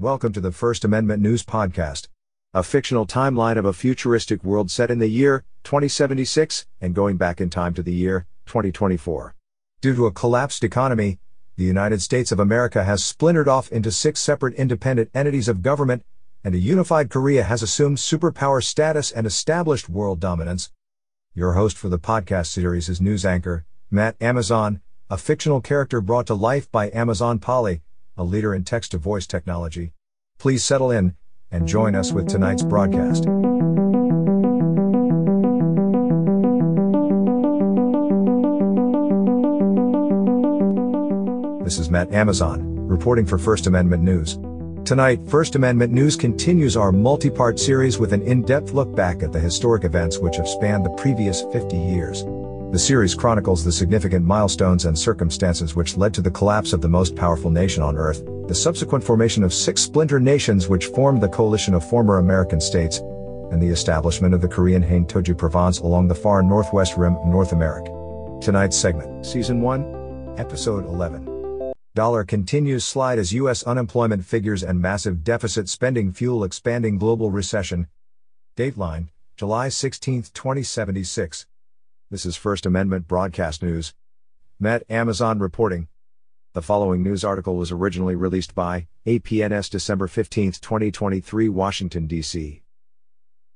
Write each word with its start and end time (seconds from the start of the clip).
Welcome 0.00 0.32
to 0.32 0.40
the 0.40 0.50
First 0.50 0.82
Amendment 0.86 1.22
News 1.22 1.44
Podcast, 1.44 2.08
a 2.54 2.62
fictional 2.62 3.06
timeline 3.06 3.58
of 3.58 3.66
a 3.66 3.74
futuristic 3.74 4.42
world 4.42 4.70
set 4.70 4.90
in 4.90 4.98
the 4.98 5.10
year 5.10 5.44
2076 5.64 6.64
and 6.80 6.94
going 6.94 7.18
back 7.18 7.38
in 7.38 7.50
time 7.50 7.74
to 7.74 7.82
the 7.82 7.92
year 7.92 8.26
2024. 8.46 9.34
Due 9.82 9.94
to 9.94 10.06
a 10.06 10.10
collapsed 10.10 10.64
economy, 10.64 11.18
the 11.56 11.64
United 11.64 12.00
States 12.00 12.32
of 12.32 12.40
America 12.40 12.84
has 12.84 13.04
splintered 13.04 13.46
off 13.46 13.70
into 13.70 13.90
six 13.90 14.20
separate 14.20 14.54
independent 14.54 15.10
entities 15.12 15.48
of 15.48 15.60
government, 15.60 16.02
and 16.42 16.54
a 16.54 16.58
unified 16.58 17.10
Korea 17.10 17.42
has 17.42 17.62
assumed 17.62 17.98
superpower 17.98 18.64
status 18.64 19.12
and 19.12 19.26
established 19.26 19.90
world 19.90 20.18
dominance. 20.18 20.72
Your 21.34 21.52
host 21.52 21.76
for 21.76 21.90
the 21.90 21.98
podcast 21.98 22.46
series 22.46 22.88
is 22.88 23.02
news 23.02 23.26
anchor, 23.26 23.66
Matt 23.90 24.16
Amazon, 24.18 24.80
a 25.10 25.18
fictional 25.18 25.60
character 25.60 26.00
brought 26.00 26.26
to 26.28 26.34
life 26.34 26.72
by 26.72 26.90
Amazon 26.94 27.38
Polly 27.38 27.82
a 28.20 28.22
leader 28.22 28.54
in 28.54 28.62
text 28.62 28.90
to 28.90 28.98
voice 28.98 29.26
technology. 29.26 29.94
Please 30.38 30.62
settle 30.62 30.90
in 30.90 31.16
and 31.50 31.66
join 31.66 31.94
us 31.94 32.12
with 32.12 32.28
tonight's 32.28 32.62
broadcast. 32.62 33.24
This 41.64 41.78
is 41.78 41.88
Matt 41.88 42.12
Amazon, 42.12 42.86
reporting 42.86 43.24
for 43.24 43.38
First 43.38 43.66
Amendment 43.66 44.02
News. 44.02 44.38
Tonight, 44.84 45.26
First 45.26 45.54
Amendment 45.54 45.90
News 45.90 46.14
continues 46.14 46.76
our 46.76 46.92
multi 46.92 47.30
part 47.30 47.58
series 47.58 47.98
with 47.98 48.12
an 48.12 48.20
in 48.22 48.42
depth 48.42 48.72
look 48.72 48.94
back 48.94 49.22
at 49.22 49.32
the 49.32 49.40
historic 49.40 49.84
events 49.84 50.18
which 50.18 50.36
have 50.36 50.48
spanned 50.48 50.84
the 50.84 50.90
previous 50.90 51.42
50 51.52 51.74
years. 51.78 52.22
The 52.72 52.78
series 52.78 53.16
chronicles 53.16 53.64
the 53.64 53.72
significant 53.72 54.24
milestones 54.24 54.84
and 54.84 54.96
circumstances 54.96 55.74
which 55.74 55.96
led 55.96 56.14
to 56.14 56.22
the 56.22 56.30
collapse 56.30 56.72
of 56.72 56.80
the 56.80 56.88
most 56.88 57.16
powerful 57.16 57.50
nation 57.50 57.82
on 57.82 57.96
earth, 57.96 58.24
the 58.46 58.54
subsequent 58.54 59.02
formation 59.02 59.42
of 59.42 59.52
six 59.52 59.82
splinter 59.82 60.20
nations 60.20 60.68
which 60.68 60.86
formed 60.86 61.20
the 61.20 61.28
coalition 61.28 61.74
of 61.74 61.84
former 61.84 62.18
American 62.18 62.60
states, 62.60 62.98
and 63.50 63.60
the 63.60 63.66
establishment 63.66 64.34
of 64.34 64.40
the 64.40 64.46
Korean 64.46 64.82
Haine 64.82 65.04
Toju 65.04 65.36
Province 65.36 65.80
along 65.80 66.06
the 66.06 66.14
far 66.14 66.44
northwest 66.44 66.96
rim 66.96 67.16
of 67.16 67.26
North 67.26 67.50
America. 67.50 67.90
Tonight's 68.40 68.76
segment, 68.76 69.26
Season 69.26 69.60
1, 69.60 70.36
Episode 70.38 70.84
11. 70.84 71.72
Dollar 71.96 72.22
continues 72.22 72.84
slide 72.84 73.18
as 73.18 73.32
U.S. 73.32 73.64
unemployment 73.64 74.24
figures 74.24 74.62
and 74.62 74.80
massive 74.80 75.24
deficit 75.24 75.68
spending 75.68 76.12
fuel 76.12 76.44
expanding 76.44 76.98
global 76.98 77.32
recession. 77.32 77.88
Dateline, 78.56 79.08
July 79.36 79.70
16, 79.70 80.22
2076. 80.32 81.46
This 82.12 82.26
is 82.26 82.34
First 82.34 82.66
Amendment 82.66 83.06
Broadcast 83.06 83.62
News. 83.62 83.94
Matt 84.58 84.82
Amazon 84.90 85.38
reporting. 85.38 85.86
The 86.54 86.60
following 86.60 87.04
news 87.04 87.22
article 87.22 87.54
was 87.54 87.70
originally 87.70 88.16
released 88.16 88.52
by 88.52 88.88
APNS 89.06 89.70
December 89.70 90.08
15, 90.08 90.50
2023, 90.54 91.48
Washington, 91.48 92.08
D.C. 92.08 92.64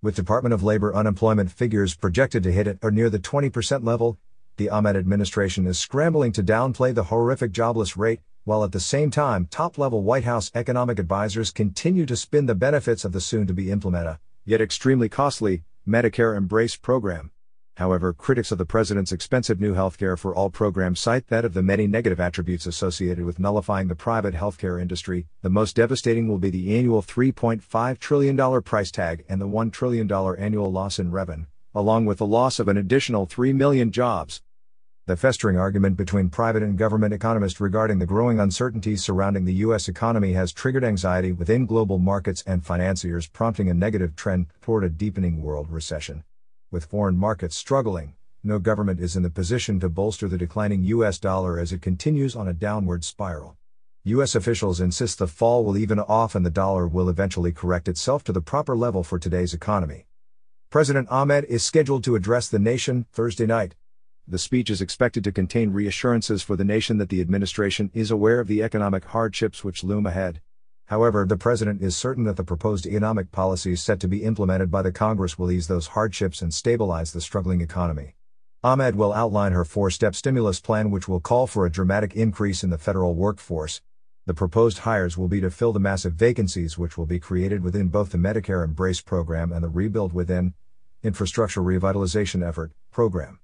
With 0.00 0.14
Department 0.14 0.52
of 0.54 0.62
Labor 0.62 0.94
unemployment 0.94 1.50
figures 1.50 1.96
projected 1.96 2.44
to 2.44 2.52
hit 2.52 2.68
at 2.68 2.78
or 2.82 2.92
near 2.92 3.10
the 3.10 3.18
20% 3.18 3.84
level, 3.84 4.16
the 4.58 4.70
Ahmed 4.70 4.94
administration 4.94 5.66
is 5.66 5.80
scrambling 5.80 6.30
to 6.30 6.42
downplay 6.44 6.94
the 6.94 7.02
horrific 7.02 7.50
jobless 7.50 7.96
rate, 7.96 8.20
while 8.44 8.62
at 8.62 8.70
the 8.70 8.78
same 8.78 9.10
time, 9.10 9.48
top 9.50 9.76
level 9.76 10.04
White 10.04 10.22
House 10.22 10.52
economic 10.54 11.00
advisors 11.00 11.50
continue 11.50 12.06
to 12.06 12.14
spin 12.14 12.46
the 12.46 12.54
benefits 12.54 13.04
of 13.04 13.10
the 13.10 13.20
soon 13.20 13.48
to 13.48 13.52
be 13.52 13.72
implemented, 13.72 14.18
yet 14.44 14.60
extremely 14.60 15.08
costly, 15.08 15.64
Medicare 15.84 16.36
Embrace 16.36 16.76
program. 16.76 17.32
However, 17.76 18.14
critics 18.14 18.50
of 18.50 18.56
the 18.56 18.64
president's 18.64 19.12
expensive 19.12 19.60
new 19.60 19.74
healthcare 19.74 20.18
for 20.18 20.34
all 20.34 20.48
program 20.48 20.96
cite 20.96 21.26
that 21.28 21.44
of 21.44 21.52
the 21.52 21.62
many 21.62 21.86
negative 21.86 22.18
attributes 22.18 22.64
associated 22.64 23.26
with 23.26 23.38
nullifying 23.38 23.88
the 23.88 23.94
private 23.94 24.32
healthcare 24.32 24.80
industry, 24.80 25.26
the 25.42 25.50
most 25.50 25.76
devastating 25.76 26.26
will 26.26 26.38
be 26.38 26.48
the 26.48 26.74
annual 26.74 27.02
$3.5 27.02 27.98
trillion 27.98 28.62
price 28.62 28.90
tag 28.90 29.26
and 29.28 29.42
the 29.42 29.46
$1 29.46 29.70
trillion 29.72 30.10
annual 30.10 30.72
loss 30.72 30.98
in 30.98 31.10
revenue, 31.10 31.44
along 31.74 32.06
with 32.06 32.16
the 32.16 32.26
loss 32.26 32.58
of 32.58 32.68
an 32.68 32.78
additional 32.78 33.26
3 33.26 33.52
million 33.52 33.92
jobs. 33.92 34.40
The 35.04 35.18
festering 35.18 35.58
argument 35.58 35.98
between 35.98 36.30
private 36.30 36.62
and 36.62 36.78
government 36.78 37.12
economists 37.12 37.60
regarding 37.60 37.98
the 37.98 38.06
growing 38.06 38.40
uncertainties 38.40 39.04
surrounding 39.04 39.44
the 39.44 39.52
U.S. 39.66 39.86
economy 39.86 40.32
has 40.32 40.50
triggered 40.50 40.82
anxiety 40.82 41.30
within 41.30 41.66
global 41.66 41.98
markets 41.98 42.42
and 42.46 42.64
financiers, 42.64 43.28
prompting 43.28 43.68
a 43.68 43.74
negative 43.74 44.16
trend 44.16 44.46
toward 44.62 44.82
a 44.82 44.88
deepening 44.88 45.42
world 45.42 45.70
recession. 45.70 46.24
With 46.68 46.86
foreign 46.86 47.16
markets 47.16 47.54
struggling, 47.54 48.14
no 48.42 48.58
government 48.58 48.98
is 48.98 49.14
in 49.14 49.22
the 49.22 49.30
position 49.30 49.78
to 49.78 49.88
bolster 49.88 50.26
the 50.26 50.36
declining 50.36 50.82
US 50.82 51.16
dollar 51.20 51.60
as 51.60 51.72
it 51.72 51.80
continues 51.80 52.34
on 52.34 52.48
a 52.48 52.52
downward 52.52 53.04
spiral. 53.04 53.56
US 54.02 54.34
officials 54.34 54.80
insist 54.80 55.20
the 55.20 55.28
fall 55.28 55.64
will 55.64 55.78
even 55.78 56.00
off 56.00 56.34
and 56.34 56.44
the 56.44 56.50
dollar 56.50 56.88
will 56.88 57.08
eventually 57.08 57.52
correct 57.52 57.86
itself 57.86 58.24
to 58.24 58.32
the 58.32 58.40
proper 58.40 58.76
level 58.76 59.04
for 59.04 59.16
today's 59.16 59.54
economy. 59.54 60.06
President 60.68 61.08
Ahmed 61.08 61.44
is 61.44 61.64
scheduled 61.64 62.02
to 62.02 62.16
address 62.16 62.48
the 62.48 62.58
nation 62.58 63.06
Thursday 63.12 63.46
night. 63.46 63.76
The 64.26 64.36
speech 64.36 64.68
is 64.68 64.80
expected 64.80 65.22
to 65.22 65.30
contain 65.30 65.72
reassurances 65.72 66.42
for 66.42 66.56
the 66.56 66.64
nation 66.64 66.98
that 66.98 67.10
the 67.10 67.20
administration 67.20 67.92
is 67.94 68.10
aware 68.10 68.40
of 68.40 68.48
the 68.48 68.60
economic 68.60 69.04
hardships 69.04 69.62
which 69.62 69.84
loom 69.84 70.04
ahead. 70.04 70.40
However, 70.86 71.26
the 71.26 71.36
president 71.36 71.82
is 71.82 71.96
certain 71.96 72.22
that 72.24 72.36
the 72.36 72.44
proposed 72.44 72.86
economic 72.86 73.32
policies 73.32 73.82
set 73.82 73.98
to 74.00 74.08
be 74.08 74.22
implemented 74.22 74.70
by 74.70 74.82
the 74.82 74.92
Congress 74.92 75.36
will 75.36 75.50
ease 75.50 75.66
those 75.66 75.88
hardships 75.88 76.42
and 76.42 76.54
stabilize 76.54 77.12
the 77.12 77.20
struggling 77.20 77.60
economy. 77.60 78.14
Ahmed 78.62 78.94
will 78.94 79.12
outline 79.12 79.50
her 79.50 79.64
four 79.64 79.90
step 79.90 80.14
stimulus 80.14 80.60
plan, 80.60 80.92
which 80.92 81.08
will 81.08 81.18
call 81.18 81.48
for 81.48 81.66
a 81.66 81.70
dramatic 81.70 82.14
increase 82.14 82.62
in 82.62 82.70
the 82.70 82.78
federal 82.78 83.14
workforce. 83.14 83.82
The 84.26 84.34
proposed 84.34 84.78
hires 84.78 85.18
will 85.18 85.28
be 85.28 85.40
to 85.40 85.50
fill 85.50 85.72
the 85.72 85.80
massive 85.80 86.14
vacancies 86.14 86.78
which 86.78 86.96
will 86.96 87.06
be 87.06 87.18
created 87.18 87.64
within 87.64 87.88
both 87.88 88.10
the 88.10 88.18
Medicare 88.18 88.64
Embrace 88.64 89.00
program 89.00 89.52
and 89.52 89.64
the 89.64 89.68
Rebuild 89.68 90.12
Within 90.12 90.54
Infrastructure 91.02 91.62
Revitalization 91.62 92.46
Effort 92.46 92.72
program. 92.92 93.40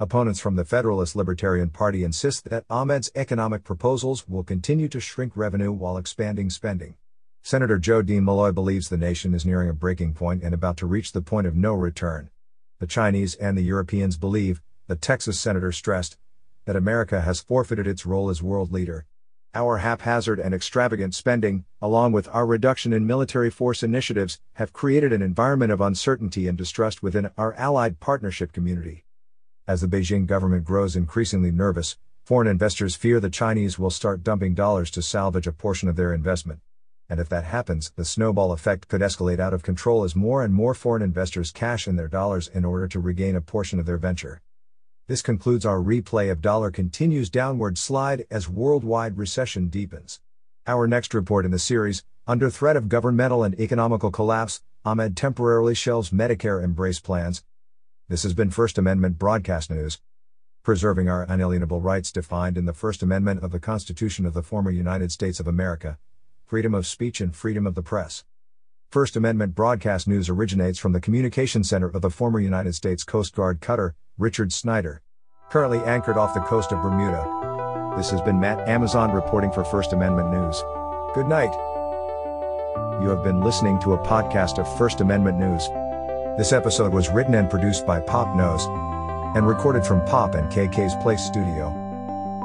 Opponents 0.00 0.38
from 0.38 0.54
the 0.54 0.64
Federalist 0.64 1.16
Libertarian 1.16 1.70
Party 1.70 2.04
insist 2.04 2.44
that 2.44 2.64
Ahmed's 2.70 3.10
economic 3.16 3.64
proposals 3.64 4.28
will 4.28 4.44
continue 4.44 4.86
to 4.86 5.00
shrink 5.00 5.36
revenue 5.36 5.72
while 5.72 5.98
expanding 5.98 6.50
spending. 6.50 6.94
Senator 7.42 7.80
Joe 7.80 8.02
Dean 8.02 8.24
Malloy 8.24 8.52
believes 8.52 8.88
the 8.88 8.96
nation 8.96 9.34
is 9.34 9.44
nearing 9.44 9.68
a 9.68 9.72
breaking 9.72 10.14
point 10.14 10.44
and 10.44 10.54
about 10.54 10.76
to 10.76 10.86
reach 10.86 11.10
the 11.10 11.20
point 11.20 11.48
of 11.48 11.56
no 11.56 11.74
return. 11.74 12.30
The 12.78 12.86
Chinese 12.86 13.34
and 13.34 13.58
the 13.58 13.62
Europeans 13.62 14.16
believe, 14.16 14.62
the 14.86 14.94
Texas 14.94 15.40
senator 15.40 15.72
stressed, 15.72 16.16
that 16.64 16.76
America 16.76 17.22
has 17.22 17.40
forfeited 17.40 17.88
its 17.88 18.06
role 18.06 18.30
as 18.30 18.40
world 18.40 18.70
leader. 18.70 19.04
Our 19.52 19.78
haphazard 19.78 20.38
and 20.38 20.54
extravagant 20.54 21.16
spending, 21.16 21.64
along 21.82 22.12
with 22.12 22.28
our 22.28 22.46
reduction 22.46 22.92
in 22.92 23.04
military 23.04 23.50
force 23.50 23.82
initiatives, 23.82 24.38
have 24.52 24.72
created 24.72 25.12
an 25.12 25.22
environment 25.22 25.72
of 25.72 25.80
uncertainty 25.80 26.46
and 26.46 26.56
distrust 26.56 27.02
within 27.02 27.32
our 27.36 27.52
allied 27.54 27.98
partnership 27.98 28.52
community. 28.52 29.06
As 29.68 29.82
the 29.82 29.86
Beijing 29.86 30.24
government 30.24 30.64
grows 30.64 30.96
increasingly 30.96 31.50
nervous, 31.50 31.98
foreign 32.24 32.48
investors 32.48 32.96
fear 32.96 33.20
the 33.20 33.28
Chinese 33.28 33.78
will 33.78 33.90
start 33.90 34.24
dumping 34.24 34.54
dollars 34.54 34.90
to 34.92 35.02
salvage 35.02 35.46
a 35.46 35.52
portion 35.52 35.90
of 35.90 35.96
their 35.96 36.14
investment. 36.14 36.60
And 37.10 37.20
if 37.20 37.28
that 37.28 37.44
happens, 37.44 37.92
the 37.94 38.06
snowball 38.06 38.52
effect 38.52 38.88
could 38.88 39.02
escalate 39.02 39.38
out 39.38 39.52
of 39.52 39.62
control 39.62 40.04
as 40.04 40.16
more 40.16 40.42
and 40.42 40.54
more 40.54 40.72
foreign 40.72 41.02
investors 41.02 41.50
cash 41.52 41.86
in 41.86 41.96
their 41.96 42.08
dollars 42.08 42.48
in 42.48 42.64
order 42.64 42.88
to 42.88 42.98
regain 42.98 43.36
a 43.36 43.42
portion 43.42 43.78
of 43.78 43.84
their 43.84 43.98
venture. 43.98 44.40
This 45.06 45.20
concludes 45.20 45.66
our 45.66 45.80
replay 45.80 46.32
of 46.32 46.40
dollar 46.40 46.70
continues 46.70 47.28
downward 47.28 47.76
slide 47.76 48.24
as 48.30 48.48
worldwide 48.48 49.18
recession 49.18 49.68
deepens. 49.68 50.18
Our 50.66 50.86
next 50.86 51.12
report 51.12 51.44
in 51.44 51.50
the 51.50 51.58
series, 51.58 52.04
under 52.26 52.48
threat 52.48 52.76
of 52.76 52.88
governmental 52.88 53.44
and 53.44 53.60
economical 53.60 54.10
collapse, 54.10 54.62
Ahmed 54.86 55.14
temporarily 55.14 55.74
shelves 55.74 56.08
Medicare 56.08 56.64
embrace 56.64 57.00
plans, 57.00 57.42
this 58.08 58.22
has 58.22 58.32
been 58.32 58.50
First 58.50 58.78
Amendment 58.78 59.18
Broadcast 59.18 59.70
News. 59.70 60.00
Preserving 60.62 61.10
our 61.10 61.26
unalienable 61.28 61.82
rights 61.82 62.10
defined 62.10 62.56
in 62.56 62.64
the 62.64 62.72
First 62.72 63.02
Amendment 63.02 63.44
of 63.44 63.52
the 63.52 63.60
Constitution 63.60 64.24
of 64.24 64.32
the 64.32 64.42
former 64.42 64.70
United 64.70 65.12
States 65.12 65.40
of 65.40 65.46
America 65.46 65.98
freedom 66.46 66.74
of 66.74 66.86
speech 66.86 67.20
and 67.20 67.36
freedom 67.36 67.66
of 67.66 67.74
the 67.74 67.82
press. 67.82 68.24
First 68.90 69.16
Amendment 69.16 69.54
Broadcast 69.54 70.08
News 70.08 70.30
originates 70.30 70.78
from 70.78 70.92
the 70.92 71.00
Communication 71.00 71.62
Center 71.62 71.88
of 71.88 72.00
the 72.00 72.08
former 72.08 72.40
United 72.40 72.74
States 72.74 73.04
Coast 73.04 73.34
Guard 73.34 73.60
cutter, 73.60 73.94
Richard 74.16 74.50
Snyder. 74.50 75.02
Currently 75.50 75.80
anchored 75.80 76.16
off 76.16 76.32
the 76.32 76.40
coast 76.40 76.72
of 76.72 76.80
Bermuda. 76.80 77.94
This 77.98 78.08
has 78.08 78.22
been 78.22 78.40
Matt 78.40 78.66
Amazon 78.66 79.12
reporting 79.12 79.52
for 79.52 79.62
First 79.62 79.92
Amendment 79.92 80.30
News. 80.30 80.64
Good 81.14 81.28
night. 81.28 81.52
You 83.02 83.10
have 83.10 83.22
been 83.22 83.42
listening 83.42 83.78
to 83.80 83.92
a 83.92 83.98
podcast 83.98 84.58
of 84.58 84.78
First 84.78 85.02
Amendment 85.02 85.38
News. 85.38 85.68
This 86.38 86.52
episode 86.52 86.92
was 86.92 87.08
written 87.08 87.34
and 87.34 87.50
produced 87.50 87.84
by 87.84 87.98
Pop 87.98 88.32
Knows 88.36 88.64
and 89.36 89.44
recorded 89.44 89.84
from 89.84 90.04
Pop 90.04 90.36
and 90.36 90.48
KK's 90.52 90.94
Place 91.02 91.20
Studio. 91.20 91.74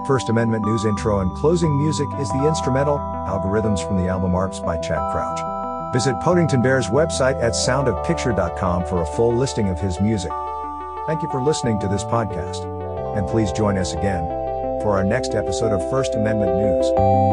First 0.08 0.30
Amendment 0.30 0.66
news 0.66 0.84
intro 0.84 1.20
and 1.20 1.32
closing 1.38 1.70
music 1.78 2.08
is 2.18 2.28
the 2.30 2.48
instrumental 2.48 2.98
Algorithms 2.98 3.86
from 3.86 3.98
the 3.98 4.10
album 4.10 4.32
Arps 4.32 4.66
by 4.66 4.78
Chad 4.78 5.12
Crouch. 5.12 5.40
Visit 5.94 6.20
Podington 6.22 6.64
Bear's 6.64 6.88
website 6.88 7.40
at 7.40 7.52
soundofpicture.com 7.52 8.86
for 8.88 9.04
a 9.04 9.16
full 9.16 9.38
listing 9.38 9.70
of 9.70 9.80
his 9.80 10.02
music. 10.02 10.32
Thank 11.06 11.22
you 11.22 11.30
for 11.30 11.44
listening 11.44 11.80
to 11.82 11.88
this 11.88 12.04
podcast. 12.04 12.66
And 13.16 13.28
please 13.28 13.52
join 13.52 13.78
us 13.78 13.94
again 13.94 14.28
for 14.82 14.98
our 14.98 15.04
next 15.04 15.36
episode 15.36 15.72
of 15.72 15.88
First 15.92 16.16
Amendment 16.16 16.58
News. 16.58 17.33